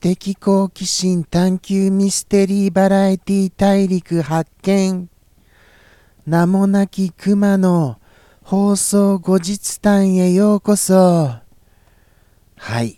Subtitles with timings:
[0.00, 5.10] 的好奇心探求ミステリーバラエティ大陸発見。
[6.24, 7.98] 名もなき熊の
[8.42, 10.94] 放送後日談へようこそ。
[12.56, 12.96] はい。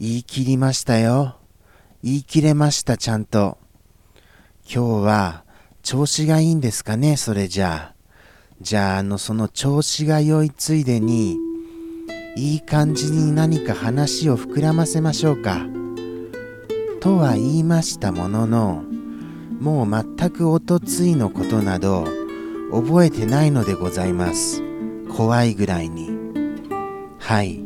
[0.00, 1.36] 言い切りましたよ。
[2.02, 3.56] 言い切れましたちゃんと。
[4.68, 5.44] 今日は
[5.84, 7.94] 調子がいいんですかねそれじゃあ。
[8.60, 11.36] じゃああのその調子が良いついでに
[12.34, 15.77] いい感じに何か話を膨らませましょうか。
[17.00, 18.82] とは言いましたものの、
[19.60, 22.06] もう全くおとついのことなど
[22.72, 24.62] 覚えてないのでございます。
[25.16, 26.10] 怖いぐらいに。
[27.18, 27.64] はい。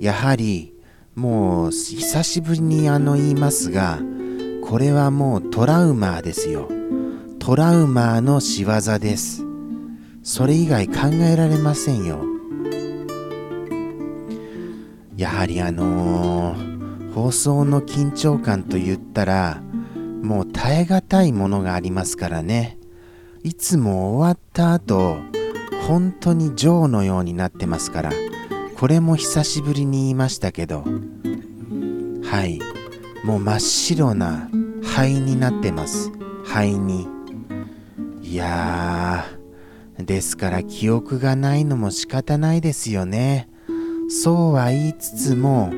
[0.00, 0.74] やはり、
[1.14, 3.98] もう久しぶりにあの言いますが、
[4.62, 6.68] これはもうトラウマーですよ。
[7.38, 9.44] トラウマーの仕業です。
[10.22, 12.24] それ以外考えられませんよ。
[15.16, 16.75] やはりあのー、
[17.16, 19.62] 放送の緊張感と言ったら
[20.22, 22.76] もう耐え難いものがありますからね。
[23.42, 25.16] いつも終わった後
[25.88, 28.12] 本当にジョーのようになってますから。
[28.76, 30.84] これも久しぶりに言いましたけど。
[32.22, 32.60] はい。
[33.24, 34.50] もう真っ白な
[34.84, 36.12] 灰になってます。
[36.44, 37.08] 灰に。
[38.20, 43.48] いやーですから記憶がないのも仕方ないですよね。
[44.10, 45.72] そうは言いつつも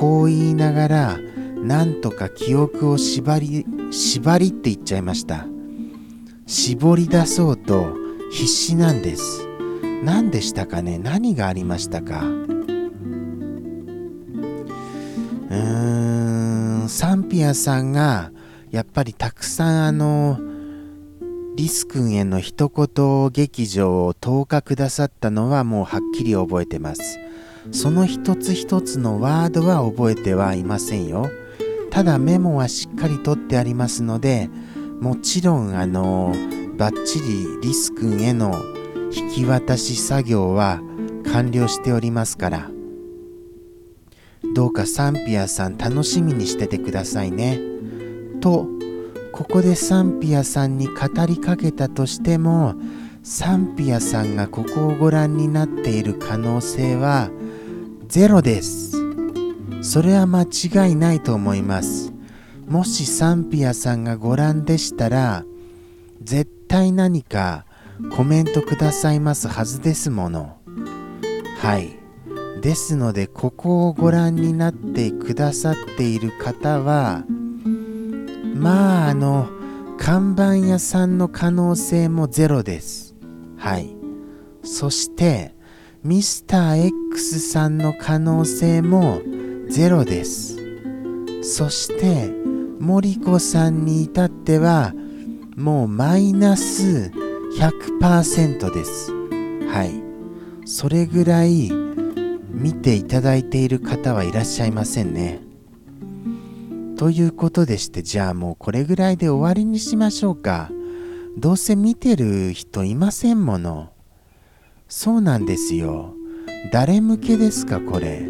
[0.00, 1.18] こう言いながら
[1.62, 5.44] なんとか記憶を縛り縛りって言っちゃいました。
[6.46, 7.94] 絞り出そうと
[8.32, 9.46] 必死なんです。
[10.02, 10.98] 何でしたかね？
[10.98, 12.22] 何がありましたか？
[12.24, 15.56] うー
[16.84, 18.32] んサンピアさんが
[18.70, 20.40] やっぱりたくさんあの
[21.56, 27.18] リス君への一言劇場を10日くださったのはもうはっきり覚えてます。
[27.72, 31.30] その一つ一つのワードは覚えてはいませんよ。
[31.90, 34.48] ただメモはしっかり取ってありますので、
[35.00, 36.34] もちろんあの、
[36.76, 38.62] バッチリリス君への
[39.12, 40.80] 引き渡し作業は
[41.32, 42.70] 完了しておりますから、
[44.54, 47.60] どうかサンピアさん楽しみにしててくださいね。
[48.40, 48.66] と、
[49.32, 52.74] ここでサンピアさんに語りかけたとしても、
[53.22, 57.30] サンピアさんがここをご覧になっている可能性は
[58.10, 58.96] ゼロです。
[59.82, 62.12] それは間違いないと思います。
[62.66, 65.44] もしサンピアさんがご覧でしたら、
[66.20, 67.66] 絶対何か
[68.16, 70.56] コメントくださいますはずですもの。
[71.60, 72.00] はい。
[72.60, 77.22] ですので、ここをご覧になってくださっている方は、
[78.56, 79.48] まあ、あの、
[79.98, 83.14] 看板屋さんの可能性もゼロです。
[83.56, 83.94] はい。
[84.64, 85.54] そして、
[86.02, 89.20] ミスター X さんの可能性も
[89.68, 90.56] ゼロです。
[91.42, 92.32] そして
[92.78, 94.94] 森子さんに至っては
[95.56, 97.12] もうマイナス
[98.00, 99.12] 100%です。
[99.68, 100.02] はい。
[100.66, 101.70] それぐらい
[102.48, 105.40] 見ていただいている方はいらっしゃいませんね。
[106.96, 110.70] ということでしてじゃあもうこれぐらいで終わりにしましょうか。
[111.36, 113.92] どうせ見てる人いませんもの。
[114.92, 116.16] そうなんですよ。
[116.72, 118.28] 誰向けですか、これ？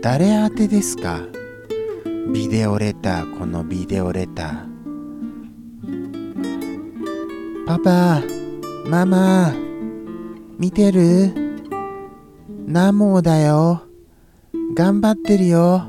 [0.00, 1.20] 誰宛てですか？
[2.32, 4.72] ビデオレター、このビデオレター。
[7.66, 8.22] パパ、
[8.88, 9.52] ママ、
[10.58, 11.34] 見てる？
[12.66, 13.82] ナモだよ。
[14.74, 15.86] 頑張ってるよ。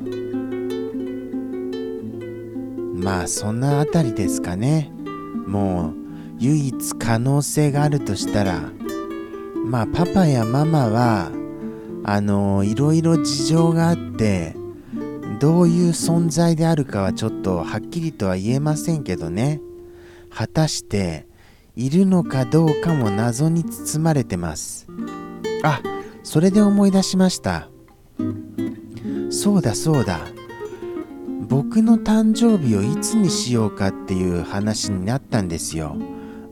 [2.96, 4.92] まあそんなあたりですかね。
[5.48, 5.94] もう
[6.40, 8.73] 唯一可能性があるとしたら
[9.74, 11.32] まあパパやママは
[12.04, 14.56] あのいろいろ事情があって
[15.40, 19.62] どういう存在であるかはちょっとはっきりとは言えませんけどね。
[20.30, 21.26] 果たして
[21.76, 24.86] いるのかどうかも謎に包まれてます。
[25.64, 25.82] あ
[26.22, 27.68] それで思い出しました。
[29.32, 30.20] そうだそうだ。
[31.50, 35.98] 僕の誕生日をいつにしようかっていう話になったんですよ。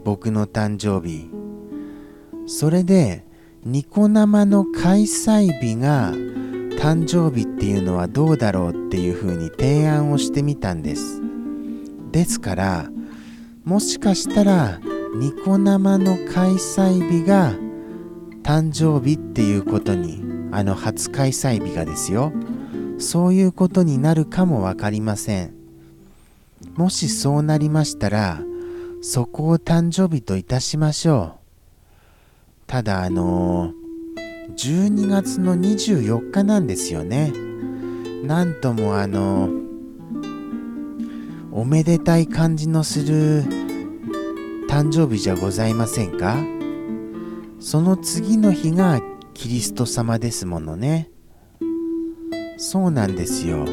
[0.04, 1.31] 僕の誕生日。
[2.52, 3.24] それで
[3.64, 11.22] ニコ生の開催日が誕生日っていうのはどうだろうっていうふうに提案をしてみたんです。
[12.12, 12.90] ですから
[13.64, 14.82] もしかしたら
[15.16, 17.54] ニコ生の開催日が
[18.44, 20.22] 誕生日っていうことに
[20.52, 22.34] あの初開催日がですよ。
[23.00, 25.54] そういうことになるかも分かりません。
[26.76, 28.42] もしそうなりましたら
[29.02, 31.41] そこを誕生日といたしましょう。
[32.72, 33.74] ただあの
[34.56, 37.34] 12月の24日なんですよね。
[38.24, 39.50] なんともあの
[41.52, 43.44] おめでたい感じのする
[44.70, 46.38] 誕生日じゃございませんか？
[47.60, 49.02] その次の日が
[49.34, 51.12] キリスト様ですものね。
[52.56, 53.66] そうなんですよ。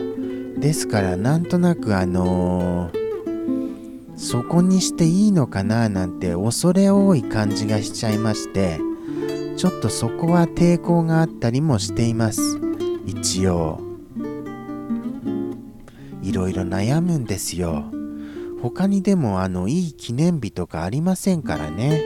[0.58, 3.07] ですからなんとなくあのー、
[4.18, 8.80] そこにしていいのかななんて恐れ多い感じがしちゃいまして
[9.58, 12.60] ちょっとそこは抵抗があったりもしています。
[13.06, 13.80] 一応。
[16.22, 17.90] いろいろ悩むんですよ。
[18.62, 22.04] 他にでもあのいい記念日とかありませんからね。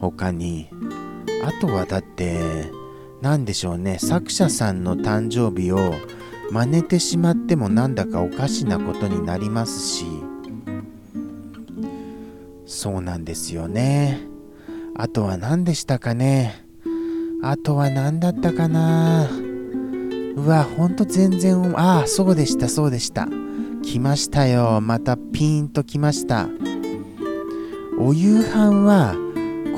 [0.00, 0.68] 他に。
[1.44, 2.72] あとはだって
[3.22, 3.98] 何でしょうね。
[4.00, 5.94] 作者さんの誕生日を
[6.50, 10.04] 真似てしまってもなんだかおかしなことになりますし。
[12.68, 14.20] そうなんですよね。
[14.94, 16.66] あとは何でしたかね。
[17.42, 19.26] あとは何だったかな。
[20.36, 23.26] うわほんと全然ああそうでしたそうでした。
[23.82, 24.82] 来ましたよ。
[24.82, 26.46] またピーンと来ました。
[27.98, 29.16] お夕飯は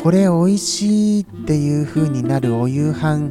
[0.03, 3.31] これ美味しいっていう風になるお夕飯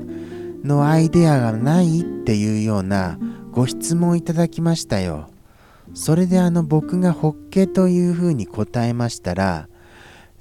[0.63, 3.19] のアイデアがないっていうような
[3.51, 5.27] ご質問いただきましたよ。
[5.93, 9.67] それであの僕がホッケというふうに答えましたら、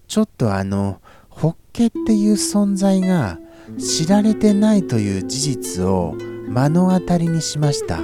[0.06, 3.39] ちょっとあの、ホッケっていう存在が
[3.79, 6.15] 知られてないという事実を
[6.49, 7.99] 目の当たりにしました。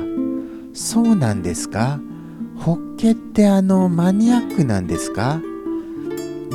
[0.73, 2.01] そうなんですか？
[2.57, 5.41] ホッケってあのマニアックなんですか？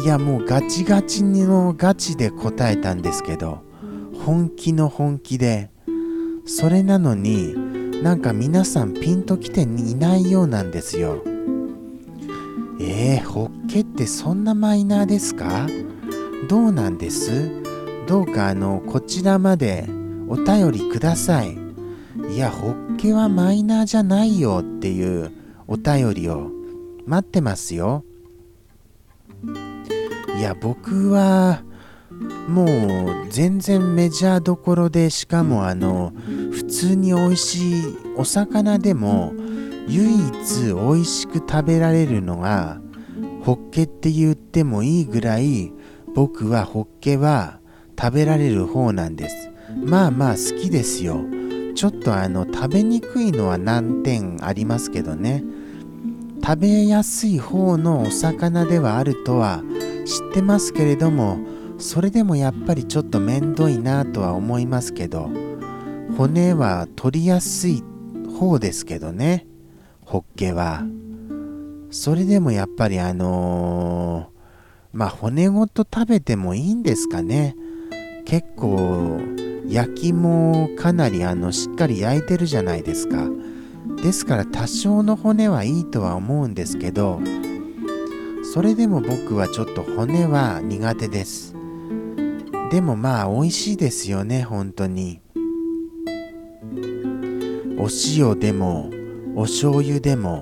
[0.04, 3.64] いやもうガチガチのガチで答えたんですけど
[4.26, 5.72] 本気の本気で。
[6.46, 7.54] それなのに
[8.02, 11.22] なんか皆さんピンときていないようなんですよ。
[12.80, 15.68] えー、ホッケってそんなマイナーですか？
[16.48, 17.62] どうなんです？
[18.08, 19.86] どうかあの、こちらまで
[20.30, 21.58] お便りください。
[22.30, 25.32] いや、ホッケはマイナーじゃないよっていう
[25.68, 26.52] お便りを
[27.06, 28.06] 待ってますよ。
[30.38, 31.64] いや、僕は、
[32.48, 32.70] もう
[33.30, 36.14] 全然メジャーどころでしかもあの
[36.52, 37.84] 普通に美味しい
[38.16, 39.34] お魚でも
[39.88, 42.80] 唯一美味しく食べられるのが
[43.44, 45.72] ホッケって言ってもいいぐらい
[46.14, 47.60] 僕はホッケは
[48.00, 49.50] 食べられる方なんです。
[49.84, 51.22] まあまあ好きですよ。
[51.76, 55.44] ちょっとあの食べにくいのは難点ありますけどね。
[56.44, 59.64] 食べやすい方のお魚ではあるとは
[60.06, 61.38] 知ってますけれども
[61.78, 65.49] それでもやっぱりちょっとめんどいなとは思いますけど。
[66.20, 67.82] 骨は取りやすい
[68.38, 69.48] 方ですけどね。
[70.02, 70.84] ホッケは。
[71.92, 77.56] それでもやっぱりあのー、まあ骨ごと食べてもいいんですかね。
[78.26, 79.22] 結構
[79.66, 83.30] 焼きもかなりあのしっかり焼いてるじゃないですか。
[84.04, 87.22] ですから多少の骨はいいとは思うんですけど
[88.54, 91.56] それでも僕はちょっと骨は苦手です。
[92.72, 95.22] でもまあ美味しいですよね本当に。
[98.16, 98.90] 塩でも
[99.36, 100.42] お醤油でも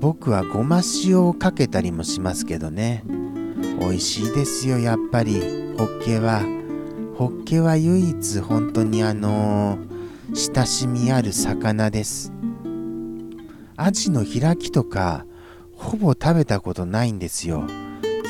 [0.00, 3.04] 僕はごま塩をかけたりもしますけどね。
[3.80, 5.40] 美味しいですよやっぱり。
[5.78, 6.42] ホッケは。
[7.16, 12.32] ホッケは唯一本当にあのー、親しみある魚です。
[13.76, 15.24] アジの開きとか
[15.74, 17.64] ほぼ食べたことないんですよ。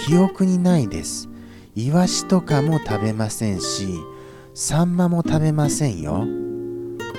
[0.06, 1.28] 記憶にないです。
[1.74, 3.88] イワシとかも食べませんし
[4.54, 6.24] サンマも食べませんよ。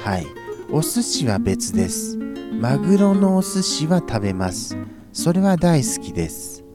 [0.03, 0.45] はい。
[0.75, 2.17] お寿司は別です。
[2.60, 4.75] マグロのお寿司は食べます。
[5.13, 6.65] それは大好きです。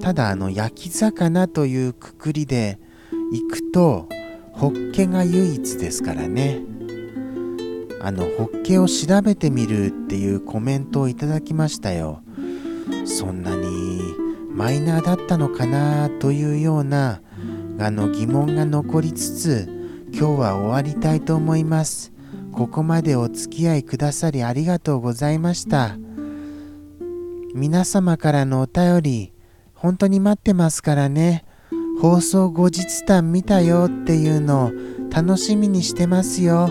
[0.00, 2.80] ただあの焼き魚というくくりで
[3.30, 4.08] 行くと
[4.50, 6.60] ホッケが唯一ですからね。
[8.02, 12.22] あのホッケを調べてみるっていうコメントをいただきましたよ。
[13.04, 14.00] そんなに
[14.50, 17.20] マイナーだったのかなというような
[17.78, 19.68] あの疑問が残りつつ
[20.12, 22.17] 今日は終わりたいと思います。
[22.52, 25.96] ここまでお付き合いくださりありがとうございました。
[27.54, 29.32] 皆様からのお便り
[29.74, 31.44] 本当に待ってますからね。
[32.00, 34.72] 放送後日談見たよっていうのを
[35.10, 36.70] 楽しみにしてますよ。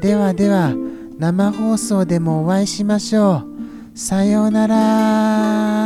[0.00, 0.74] ではでは
[1.18, 3.44] 生放送でもお会いしましょ
[3.94, 3.98] う。
[3.98, 5.85] さようなら。